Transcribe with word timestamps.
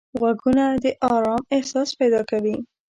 غوږونه 0.19 0.65
د 0.83 0.85
آرام 1.13 1.41
احساس 1.55 1.89
پیدا 1.99 2.21
کوي 2.29 2.55